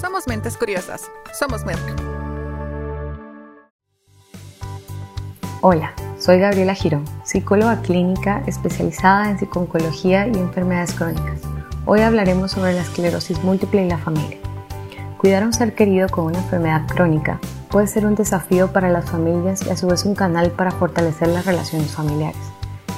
Somos 0.00 0.26
mentes 0.26 0.56
curiosas. 0.56 1.10
Somos 1.38 1.66
Merck. 1.66 1.78
Hola, 5.60 5.92
soy 6.18 6.38
Gabriela 6.38 6.74
Girón, 6.74 7.04
psicóloga 7.22 7.82
clínica 7.82 8.42
especializada 8.46 9.30
en 9.30 9.38
psiconcología 9.38 10.26
y 10.26 10.38
enfermedades 10.38 10.94
crónicas. 10.94 11.42
Hoy 11.84 12.00
hablaremos 12.00 12.52
sobre 12.52 12.72
la 12.72 12.80
esclerosis 12.80 13.44
múltiple 13.44 13.84
y 13.84 13.90
la 13.90 13.98
familia. 13.98 14.38
Cuidar 15.18 15.42
a 15.42 15.46
un 15.46 15.52
ser 15.52 15.74
querido 15.74 16.08
con 16.08 16.24
una 16.24 16.38
enfermedad 16.38 16.86
crónica 16.86 17.38
puede 17.68 17.86
ser 17.86 18.06
un 18.06 18.14
desafío 18.14 18.72
para 18.72 18.88
las 18.88 19.10
familias 19.10 19.66
y 19.66 19.68
a 19.68 19.76
su 19.76 19.86
vez 19.86 20.06
un 20.06 20.14
canal 20.14 20.50
para 20.52 20.70
fortalecer 20.70 21.28
las 21.28 21.44
relaciones 21.44 21.90
familiares. 21.90 22.40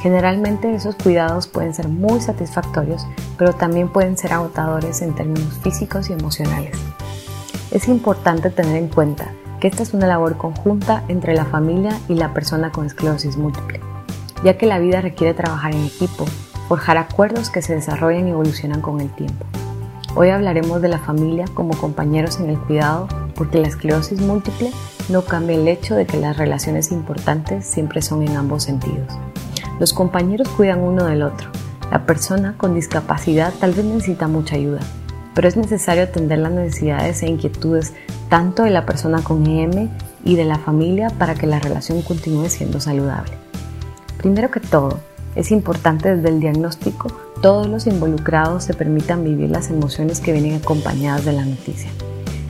Generalmente 0.02 0.72
esos 0.72 0.94
cuidados 0.94 1.48
pueden 1.48 1.74
ser 1.74 1.88
muy 1.88 2.20
satisfactorios, 2.20 3.04
pero 3.38 3.52
también 3.54 3.88
pueden 3.88 4.16
ser 4.16 4.32
agotadores 4.32 5.02
en 5.02 5.14
términos 5.14 5.58
físicos 5.62 6.10
y 6.10 6.12
emocionales. 6.12 6.76
Es 7.72 7.88
importante 7.88 8.50
tener 8.50 8.76
en 8.76 8.88
cuenta 8.88 9.32
que 9.58 9.66
esta 9.66 9.82
es 9.82 9.94
una 9.94 10.06
labor 10.06 10.36
conjunta 10.36 11.04
entre 11.08 11.34
la 11.34 11.46
familia 11.46 11.98
y 12.06 12.14
la 12.14 12.34
persona 12.34 12.70
con 12.70 12.84
esclerosis 12.84 13.38
múltiple, 13.38 13.80
ya 14.44 14.58
que 14.58 14.66
la 14.66 14.78
vida 14.78 15.00
requiere 15.00 15.32
trabajar 15.32 15.74
en 15.74 15.86
equipo, 15.86 16.26
forjar 16.68 16.98
acuerdos 16.98 17.48
que 17.48 17.62
se 17.62 17.74
desarrollan 17.74 18.28
y 18.28 18.32
evolucionan 18.32 18.82
con 18.82 19.00
el 19.00 19.08
tiempo. 19.14 19.46
Hoy 20.14 20.28
hablaremos 20.28 20.82
de 20.82 20.88
la 20.88 20.98
familia 20.98 21.46
como 21.54 21.74
compañeros 21.74 22.40
en 22.40 22.50
el 22.50 22.58
cuidado 22.58 23.08
porque 23.34 23.58
la 23.58 23.68
esclerosis 23.68 24.20
múltiple 24.20 24.70
no 25.08 25.22
cambia 25.22 25.56
el 25.56 25.66
hecho 25.66 25.94
de 25.94 26.04
que 26.04 26.18
las 26.18 26.36
relaciones 26.36 26.92
importantes 26.92 27.64
siempre 27.64 28.02
son 28.02 28.22
en 28.22 28.36
ambos 28.36 28.64
sentidos. 28.64 29.08
Los 29.80 29.94
compañeros 29.94 30.46
cuidan 30.50 30.80
uno 30.80 31.04
del 31.06 31.22
otro. 31.22 31.48
La 31.90 32.04
persona 32.04 32.54
con 32.58 32.74
discapacidad 32.74 33.50
tal 33.58 33.72
vez 33.72 33.86
necesita 33.86 34.28
mucha 34.28 34.56
ayuda, 34.56 34.80
pero 35.34 35.48
es 35.48 35.56
necesario 35.56 36.04
atender 36.04 36.38
las 36.38 36.52
necesidades 36.52 37.22
e 37.22 37.28
inquietudes 37.28 37.92
tanto 38.28 38.64
de 38.64 38.70
la 38.70 38.86
persona 38.86 39.22
con 39.22 39.46
EM 39.46 39.90
y 40.24 40.36
de 40.36 40.44
la 40.44 40.58
familia 40.58 41.10
para 41.10 41.34
que 41.34 41.46
la 41.46 41.58
relación 41.58 42.02
continúe 42.02 42.48
siendo 42.48 42.80
saludable. 42.80 43.32
Primero 44.18 44.50
que 44.50 44.60
todo, 44.60 45.00
es 45.34 45.50
importante 45.50 46.14
desde 46.14 46.28
el 46.28 46.40
diagnóstico 46.40 47.08
todos 47.42 47.66
los 47.66 47.88
involucrados 47.88 48.62
se 48.62 48.72
permitan 48.72 49.24
vivir 49.24 49.50
las 49.50 49.68
emociones 49.68 50.20
que 50.20 50.32
vienen 50.32 50.54
acompañadas 50.54 51.24
de 51.24 51.32
la 51.32 51.44
noticia. 51.44 51.90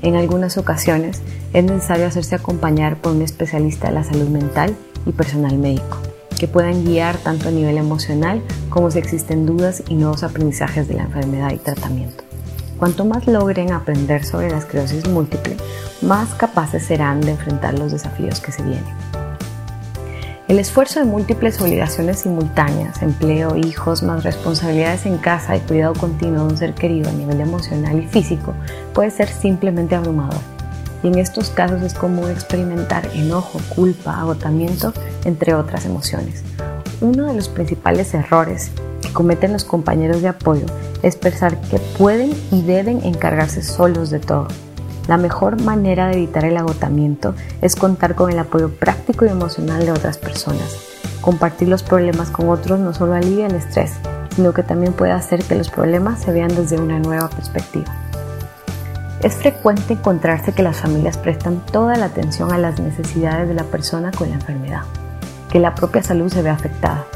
En 0.03 0.17
algunas 0.17 0.59
ocasiones 0.59 1.23
es 1.55 1.65
necesario 1.65 2.06
hacerse 2.06 2.34
acompañar 2.34 3.01
por 3.01 3.12
un 3.12 3.23
especialista 3.23 3.89
de 3.89 3.95
la 3.95 4.05
salud 4.05 4.28
mental 4.28 4.77
y 5.06 5.12
personal 5.12 5.56
médico 5.56 5.97
que 6.39 6.49
puedan 6.49 6.84
guiar 6.84 7.17
tanto 7.19 7.49
a 7.49 7.53
nivel 7.53 7.78
emocional 7.78 8.43
como 8.69 8.91
si 8.91 8.99
existen 8.99 9.47
dudas 9.47 9.83
y 9.89 9.95
nuevos 9.95 10.25
aprendizajes 10.25 10.89
de 10.89 10.95
la 10.95 11.05
enfermedad 11.05 11.53
y 11.53 11.59
tratamiento. 11.59 12.31
Cuanto 12.83 13.05
más 13.05 13.28
logren 13.28 13.70
aprender 13.70 14.25
sobre 14.25 14.50
la 14.50 14.58
esclerosis 14.58 15.06
múltiple, 15.06 15.56
más 16.00 16.34
capaces 16.34 16.83
serán 16.83 17.20
de 17.20 17.30
enfrentar 17.30 17.78
los 17.78 17.92
desafíos 17.92 18.41
que 18.41 18.50
se 18.50 18.61
vienen. 18.61 18.92
El 20.48 20.58
esfuerzo 20.58 20.98
de 20.98 21.06
múltiples 21.06 21.60
obligaciones 21.60 22.19
simultáneas, 22.19 23.00
empleo, 23.00 23.55
hijos, 23.55 24.03
más 24.03 24.25
responsabilidades 24.25 25.06
en 25.06 25.19
casa 25.19 25.56
y 25.56 25.60
cuidado 25.60 25.94
continuo 25.94 26.44
de 26.44 26.55
un 26.55 26.58
ser 26.58 26.75
querido 26.75 27.08
a 27.08 27.12
nivel 27.12 27.41
emocional 27.41 28.03
y 28.03 28.08
físico 28.08 28.53
puede 28.92 29.12
ser 29.12 29.28
simplemente 29.28 29.94
abrumador 29.94 30.41
y 31.05 31.06
en 31.06 31.20
estos 31.20 31.50
casos 31.50 31.83
es 31.83 31.94
común 31.94 32.33
experimentar 32.33 33.06
enojo, 33.14 33.60
culpa, 33.77 34.19
agotamiento, 34.19 34.92
entre 35.25 35.55
otras 35.55 35.86
emociones. 35.86 36.42
Uno 37.00 37.27
de 37.27 37.34
los 37.34 37.48
principales 37.48 38.12
errores 38.12 38.72
cometen 39.13 39.53
los 39.53 39.65
compañeros 39.65 40.23
de 40.23 40.29
apoyo 40.29 40.67
es 41.03 41.17
pensar 41.17 41.61
que 41.61 41.79
pueden 41.79 42.33
y 42.51 42.63
deben 42.63 43.05
encargarse 43.05 43.63
solos 43.63 44.11
de 44.11 44.19
todo. 44.19 44.49
La 45.09 45.17
mejor 45.17 45.61
manera 45.61 46.07
de 46.07 46.15
evitar 46.15 46.45
el 46.45 46.57
agotamiento 46.57 47.35
es 47.61 47.75
contar 47.75 48.15
con 48.15 48.31
el 48.31 48.39
apoyo 48.39 48.71
práctico 48.71 49.25
y 49.25 49.29
emocional 49.29 49.85
de 49.85 49.93
otras 49.93 50.19
personas. 50.19 50.77
Compartir 51.21 51.69
los 51.69 51.83
problemas 51.83 52.31
con 52.31 52.49
otros 52.49 52.78
no 52.78 52.95
solo 52.95 53.15
alivia 53.15 53.47
el 53.47 53.55
estrés, 53.56 53.93
sino 54.34 54.53
que 54.53 54.62
también 54.62 54.93
puede 54.93 55.12
hacer 55.12 55.43
que 55.43 55.56
los 55.56 55.71
problemas 55.71 56.21
se 56.21 56.33
vean 56.33 56.55
desde 56.55 56.81
una 56.81 56.99
nueva 56.99 57.28
perspectiva. 57.28 57.93
Es 59.22 59.34
frecuente 59.34 59.93
encontrarse 59.93 60.53
que 60.53 60.65
las 60.65 60.78
familias 60.78 61.17
prestan 61.17 61.65
toda 61.67 61.97
la 61.97 62.06
atención 62.06 62.53
a 62.53 62.59
las 62.59 62.81
necesidades 62.81 63.49
de 63.49 63.55
la 63.55 63.65
persona 63.65 64.11
con 64.11 64.28
la 64.28 64.34
enfermedad, 64.34 64.83
que 65.51 65.61
la 65.61 65.75
propia 65.75 66.03
salud 66.03 66.33
se 66.33 66.43
ve 66.43 66.51
afectada. 66.51 67.06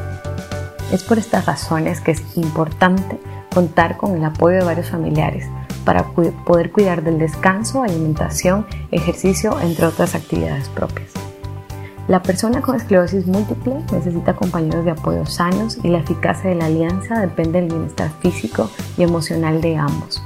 Es 0.93 1.03
por 1.03 1.19
estas 1.19 1.47
razones 1.47 2.01
que 2.01 2.13
es 2.13 2.23
importante 2.37 3.19
contar 3.53 3.97
con 3.97 4.15
el 4.17 4.25
apoyo 4.25 4.59
de 4.59 4.65
varios 4.65 4.91
familiares 4.91 5.47
para 5.85 6.05
poder 6.05 6.73
cuidar 6.73 7.03
del 7.03 7.19
descanso, 7.19 7.83
alimentación, 7.83 8.67
ejercicio, 8.91 9.59
entre 9.61 9.87
otras 9.87 10.15
actividades 10.15 10.69
propias. 10.69 11.11
La 12.09 12.23
persona 12.23 12.63
con 12.63 12.77
esclerosis 12.77 13.27
múltiple 13.27 13.83
necesita 13.91 14.37
compañeros 14.37 14.85
de 14.85 14.93
apoyo 14.93 15.27
sanos 15.27 15.79
y 15.83 15.89
la 15.89 15.99
eficacia 15.99 16.51
de 16.51 16.57
la 16.57 16.67
alianza 16.67 17.21
depende 17.21 17.61
del 17.61 17.71
bienestar 17.71 18.11
físico 18.21 18.71
y 18.97 19.03
emocional 19.03 19.61
de 19.61 19.77
ambos. 19.77 20.23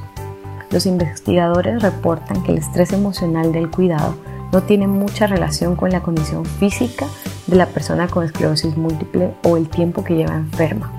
Los 0.71 0.85
investigadores 0.85 1.83
reportan 1.83 2.43
que 2.43 2.53
el 2.53 2.59
estrés 2.59 2.93
emocional 2.93 3.53
del 3.53 3.71
cuidado 3.71 4.15
no 4.53 4.63
tiene 4.63 4.89
mucha 4.89 5.27
relación 5.27 5.75
con 5.75 5.91
la 5.91 6.03
condición 6.03 6.45
física 6.45 7.07
de 7.51 7.57
la 7.57 7.67
persona 7.67 8.09
con 8.09 8.25
esclerosis 8.25 8.77
múltiple 8.77 9.35
o 9.43 9.57
el 9.57 9.69
tiempo 9.69 10.05
que 10.05 10.15
lleva 10.15 10.37
enferma. 10.37 10.93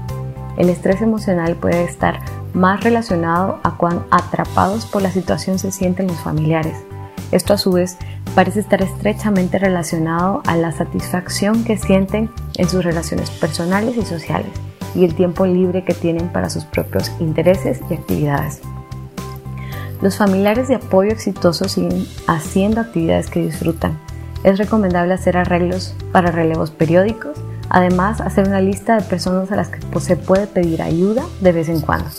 El 0.58 0.70
estrés 0.70 1.02
emocional 1.02 1.56
puede 1.56 1.84
estar 1.84 2.20
más 2.54 2.84
relacionado 2.84 3.60
a 3.64 3.78
cuán 3.78 4.04
atrapados 4.12 4.86
por 4.86 5.02
la 5.02 5.12
situación 5.12 5.58
se 5.58 5.72
sienten 5.72 6.08
los 6.08 6.20
familiares. 6.20 6.76
Esto 7.32 7.54
a 7.54 7.58
su 7.58 7.72
vez 7.72 7.98
parece 8.36 8.60
estar 8.60 8.82
estrechamente 8.82 9.58
relacionado 9.58 10.42
a 10.46 10.58
la 10.58 10.74
satisfacción 10.74 11.64
que 11.64 11.78
sienten 11.78 12.30
en 12.56 12.70
sus 12.70 12.84
relaciones 12.84 13.32
personales 13.32 13.96
y 13.96 14.04
sociales 14.04 14.52
y 14.94 15.06
el 15.06 15.16
tiempo 15.16 15.46
libre 15.46 15.86
que 15.86 15.94
tienen 15.94 16.28
para 16.28 16.50
sus 16.50 16.66
propios 16.66 17.12
intereses 17.20 17.80
y 17.90 17.94
actividades. 17.94 18.62
Los 20.02 20.18
familiares 20.18 20.68
de 20.68 20.76
apoyo 20.76 21.12
exitosos 21.12 21.72
siguen 21.72 22.06
haciendo 22.28 22.82
actividades 22.82 23.30
que 23.30 23.42
disfrutan. 23.42 23.98
Es 24.44 24.58
recomendable 24.58 25.14
hacer 25.14 25.38
arreglos 25.38 25.94
para 26.12 26.32
relevos 26.32 26.72
periódicos, 26.72 27.38
además 27.70 28.22
hacer 28.22 28.48
una 28.48 28.62
lista 28.62 28.96
de 28.96 29.04
personas 29.04 29.52
a 29.52 29.56
las 29.56 29.70
que 29.70 30.00
se 30.00 30.18
puede 30.18 30.48
pedir 30.48 30.82
ayuda 30.82 31.24
de 31.42 31.52
vez 31.52 31.70
en 31.70 31.82
cuando. 31.82 32.10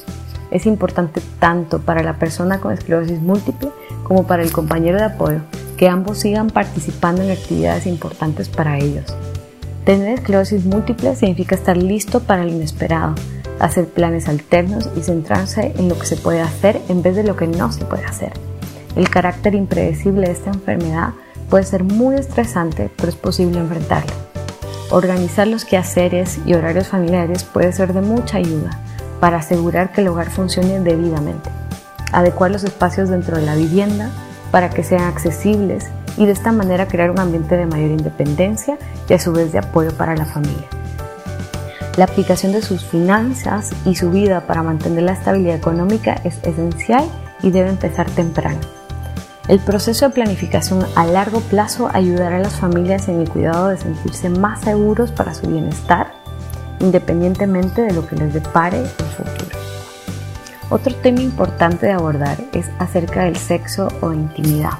Es 0.51 0.67
importante 0.67 1.21
tanto 1.41 1.81
para 1.81 2.03
la 2.03 2.19
persona 2.19 2.61
con 2.61 2.73
esclerosis 2.73 3.21
múltiple 3.21 3.71
como 4.05 4.27
para 4.27 4.43
el 4.43 4.53
compañero 4.53 4.99
de 4.99 5.05
apoyo 5.05 5.41
que 5.77 5.89
ambos 5.89 6.19
sigan 6.21 6.49
participando 6.51 7.23
en 7.23 7.33
actividades 7.33 7.87
importantes 7.87 8.49
para 8.49 8.79
ellos. 8.79 9.05
Tener 9.85 10.11
esclerosis 10.11 10.65
múltiple 10.65 11.17
significa 11.17 11.57
estar 11.57 11.77
listo 11.77 12.21
para 12.21 12.45
el 12.45 12.51
inesperado, 12.51 13.17
hacer 13.59 13.87
planes 13.87 14.29
alternos 14.29 14.89
y 14.97 15.01
centrarse 15.01 15.73
en 15.77 15.89
lo 15.89 15.99
que 15.99 16.07
se 16.07 16.17
puede 16.17 16.41
hacer 16.41 16.81
en 16.89 17.03
vez 17.03 17.17
de 17.17 17.25
lo 17.25 17.35
que 17.35 17.49
no 17.49 17.73
se 17.73 17.85
puede 17.85 18.05
hacer. 18.05 18.33
El 18.95 19.09
carácter 19.11 19.57
impredecible 19.57 20.27
de 20.27 20.33
esta 20.35 20.51
enfermedad 20.51 21.15
puede 21.53 21.65
ser 21.65 21.85
muy 21.85 22.15
estresante, 22.15 22.91
pero 22.97 23.11
es 23.11 23.15
posible 23.15 23.59
enfrentarlo. 23.59 24.11
Organizar 24.91 25.47
los 25.47 25.67
quehaceres 25.67 26.39
y 26.47 26.55
horarios 26.55 26.89
familiares 26.89 27.45
puede 27.45 27.75
ser 27.75 27.93
de 27.93 28.01
mucha 28.01 28.39
ayuda 28.39 28.71
para 29.21 29.37
asegurar 29.37 29.93
que 29.93 30.01
el 30.01 30.09
hogar 30.09 30.31
funcione 30.31 30.81
debidamente. 30.81 31.51
Adecuar 32.11 32.53
los 32.53 32.65
espacios 32.65 33.11
dentro 33.11 33.37
de 33.37 33.45
la 33.45 33.55
vivienda 33.55 34.09
para 34.51 34.71
que 34.71 34.83
sean 34.83 35.03
accesibles 35.03 35.91
y 36.17 36.25
de 36.25 36.33
esta 36.33 36.53
manera 36.53 36.89
crear 36.89 37.11
un 37.11 37.21
ambiente 37.21 37.55
de 37.55 37.67
mayor 37.67 37.91
independencia 37.91 38.79
y 39.07 39.13
a 39.13 39.19
su 39.19 39.33
vez 39.33 39.53
de 39.53 39.59
apoyo 39.59 39.95
para 39.95 40.17
la 40.17 40.25
familia. 40.25 40.69
La 41.99 42.05
aplicación 42.05 42.53
de 42.53 42.63
sus 42.63 42.83
finanzas 42.83 43.73
y 43.85 43.97
su 43.97 44.11
vida 44.11 44.47
para 44.47 44.63
mantener 44.63 45.03
la 45.03 45.13
estabilidad 45.13 45.57
económica 45.57 46.15
es 46.25 46.39
esencial 46.45 47.05
y 47.43 47.51
debe 47.51 47.69
empezar 47.69 48.09
temprano. 48.09 48.82
El 49.49 49.59
proceso 49.59 50.07
de 50.07 50.15
planificación 50.15 50.87
a 50.95 51.05
largo 51.05 51.41
plazo 51.41 51.91
ayudará 51.93 52.37
a 52.37 52.41
las 52.41 52.55
familias 52.55 53.09
en 53.09 53.21
el 53.21 53.29
cuidado 53.29 53.69
de 53.69 53.77
sentirse 53.77 54.31
más 54.31 54.61
seguros 54.61 55.11
para 55.11 55.35
su 55.35 55.49
bienestar, 55.49 56.13
independientemente 56.79 57.83
de 57.83 57.93
lo 57.93 58.07
que 58.07 58.15
les 58.15 58.33
depare 58.33 58.79
el 58.79 58.87
futuro. 58.87 59.59
Otro 60.71 60.95
tema 60.95 61.21
importante 61.23 61.87
de 61.87 61.93
abordar 61.93 62.39
es 62.53 62.71
acerca 62.79 63.25
del 63.25 63.37
sexo 63.37 63.89
o 64.01 64.13
intimidad. 64.13 64.79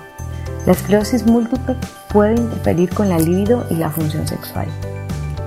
La 0.65 0.73
esclerosis 0.73 1.27
múltiple 1.27 1.77
puede 2.09 2.37
interferir 2.37 2.95
con 2.95 3.09
la 3.09 3.19
libido 3.19 3.67
y 3.69 3.75
la 3.75 3.91
función 3.91 4.29
sexual. 4.29 4.69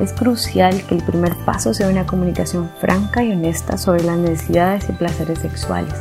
Es 0.01 0.11
crucial 0.11 0.85
que 0.87 0.95
el 0.95 1.03
primer 1.03 1.33
paso 1.45 1.73
sea 1.73 1.87
una 1.87 2.05
comunicación 2.05 2.69
franca 2.81 3.23
y 3.23 3.31
honesta 3.31 3.77
sobre 3.77 4.03
las 4.03 4.17
necesidades 4.17 4.89
y 4.89 4.91
placeres 4.91 5.39
sexuales, 5.39 5.93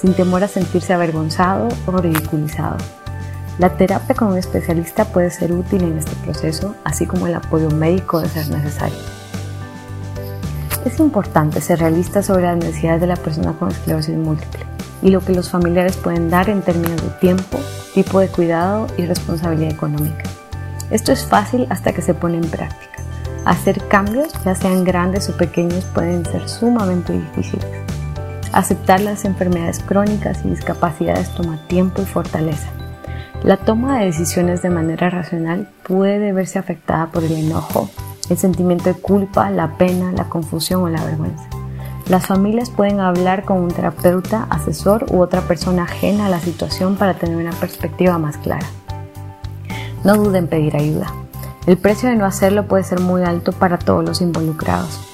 sin 0.00 0.14
temor 0.14 0.42
a 0.42 0.48
sentirse 0.48 0.92
avergonzado 0.92 1.68
o 1.86 1.96
ridiculizado. 1.98 2.76
La 3.58 3.76
terapia 3.76 4.14
con 4.14 4.28
un 4.28 4.38
especialista 4.38 5.04
puede 5.04 5.30
ser 5.30 5.52
útil 5.52 5.82
en 5.82 5.98
este 5.98 6.16
proceso, 6.24 6.74
así 6.82 7.06
como 7.06 7.26
el 7.26 7.34
apoyo 7.34 7.70
médico 7.70 8.20
de 8.20 8.28
ser 8.28 8.48
necesario. 8.48 8.96
Es 10.86 10.98
importante 10.98 11.60
ser 11.60 11.80
realista 11.80 12.22
sobre 12.22 12.44
las 12.44 12.56
necesidades 12.56 13.02
de 13.02 13.06
la 13.06 13.16
persona 13.16 13.52
con 13.52 13.70
esclerosis 13.70 14.16
múltiple. 14.16 14.64
y 15.02 15.08
lo 15.08 15.22
que 15.22 15.34
los 15.34 15.48
familiares 15.48 15.96
pueden 15.96 16.28
dar 16.28 16.50
en 16.50 16.60
términos 16.60 17.00
de 17.00 17.08
tiempo, 17.20 17.58
tipo 17.94 18.20
de 18.20 18.28
cuidado 18.28 18.86
y 18.98 19.06
responsabilidad 19.06 19.72
económica. 19.72 20.24
Esto 20.90 21.10
es 21.12 21.24
fácil 21.24 21.66
hasta 21.70 21.94
que 21.94 22.02
se 22.02 22.12
pone 22.12 22.36
en 22.36 22.50
práctica. 22.50 23.02
Hacer 23.46 23.82
cambios, 23.88 24.30
ya 24.44 24.54
sean 24.54 24.84
grandes 24.84 25.30
o 25.30 25.36
pequeños, 25.38 25.86
pueden 25.94 26.26
ser 26.26 26.46
sumamente 26.50 27.14
difíciles. 27.14 27.79
Aceptar 28.52 29.00
las 29.00 29.24
enfermedades 29.24 29.78
crónicas 29.78 30.44
y 30.44 30.48
discapacidades 30.48 31.32
toma 31.34 31.58
tiempo 31.68 32.02
y 32.02 32.04
fortaleza. 32.04 32.68
La 33.44 33.56
toma 33.56 33.98
de 33.98 34.06
decisiones 34.06 34.60
de 34.60 34.70
manera 34.70 35.08
racional 35.08 35.68
puede 35.84 36.32
verse 36.32 36.58
afectada 36.58 37.06
por 37.06 37.22
el 37.22 37.32
enojo, 37.32 37.88
el 38.28 38.36
sentimiento 38.36 38.84
de 38.84 38.94
culpa, 38.94 39.50
la 39.50 39.78
pena, 39.78 40.12
la 40.12 40.24
confusión 40.24 40.82
o 40.82 40.88
la 40.88 41.04
vergüenza. 41.04 41.44
Las 42.08 42.26
familias 42.26 42.70
pueden 42.70 42.98
hablar 42.98 43.44
con 43.44 43.58
un 43.58 43.70
terapeuta, 43.70 44.48
asesor 44.50 45.06
u 45.10 45.20
otra 45.20 45.42
persona 45.42 45.84
ajena 45.84 46.26
a 46.26 46.28
la 46.28 46.40
situación 46.40 46.96
para 46.96 47.14
tener 47.14 47.36
una 47.36 47.52
perspectiva 47.52 48.18
más 48.18 48.36
clara. 48.36 48.66
No 50.02 50.16
duden 50.16 50.44
en 50.44 50.48
pedir 50.48 50.76
ayuda. 50.76 51.06
El 51.66 51.78
precio 51.78 52.08
de 52.08 52.16
no 52.16 52.26
hacerlo 52.26 52.66
puede 52.66 52.82
ser 52.82 52.98
muy 52.98 53.22
alto 53.22 53.52
para 53.52 53.78
todos 53.78 54.04
los 54.04 54.20
involucrados. 54.20 55.09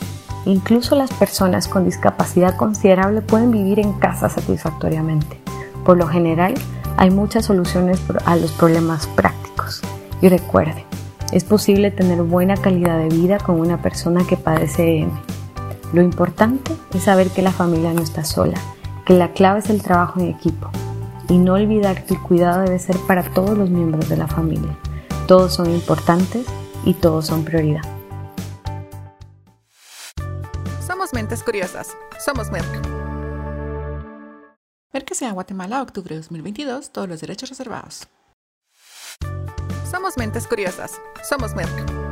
Incluso 0.46 0.94
las 0.94 1.12
personas 1.12 1.66
con 1.66 1.84
discapacidad 1.84 2.56
considerable 2.56 3.20
pueden 3.20 3.50
vivir 3.50 3.80
en 3.80 3.92
casa 3.94 4.28
satisfactoriamente. 4.28 5.40
Por 5.84 5.98
lo 5.98 6.06
general, 6.06 6.54
hay 6.96 7.10
muchas 7.10 7.46
soluciones 7.46 8.00
a 8.24 8.36
los 8.36 8.52
problemas 8.52 9.08
prácticos. 9.08 9.82
Y 10.22 10.28
recuerde, 10.28 10.84
es 11.32 11.42
posible 11.42 11.90
tener 11.90 12.22
buena 12.22 12.56
calidad 12.56 12.96
de 12.96 13.08
vida 13.08 13.38
con 13.38 13.58
una 13.58 13.82
persona 13.82 14.24
que 14.24 14.36
padece 14.36 15.00
EM. 15.00 15.10
Lo 15.92 16.00
importante 16.00 16.72
es 16.94 17.02
saber 17.02 17.28
que 17.30 17.42
la 17.42 17.50
familia 17.50 17.92
no 17.92 18.02
está 18.02 18.24
sola, 18.24 18.58
que 19.04 19.14
la 19.14 19.32
clave 19.32 19.58
es 19.58 19.68
el 19.68 19.82
trabajo 19.82 20.20
en 20.20 20.28
equipo 20.28 20.70
y 21.28 21.38
no 21.38 21.54
olvidar 21.54 22.04
que 22.04 22.14
el 22.14 22.22
cuidado 22.22 22.62
debe 22.62 22.78
ser 22.78 22.96
para 23.08 23.24
todos 23.24 23.58
los 23.58 23.68
miembros 23.68 24.08
de 24.08 24.16
la 24.16 24.28
familia. 24.28 24.78
Todos 25.26 25.54
son 25.54 25.72
importantes 25.72 26.46
y 26.84 26.94
todos 26.94 27.26
son 27.26 27.42
prioridad. 27.42 27.95
Mentes 31.26 31.42
curiosas. 31.42 31.88
Somos 32.24 32.52
Merck. 32.52 32.86
Merck 34.92 35.12
sea 35.12 35.32
Guatemala, 35.32 35.82
octubre 35.82 36.14
de 36.14 36.20
2022, 36.20 36.92
todos 36.92 37.08
los 37.08 37.20
derechos 37.20 37.48
reservados. 37.48 38.06
Somos 39.90 40.16
mentes 40.16 40.46
curiosas. 40.46 41.00
Somos 41.28 41.52
Merck. 41.56 42.05